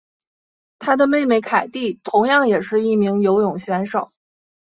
[0.79, 4.11] 她的妹妹凯蒂同样也是一名游泳选手。